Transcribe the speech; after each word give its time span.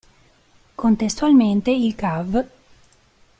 Contestualmente 0.75 1.69
il 1.69 1.93
Cav. 1.93 2.45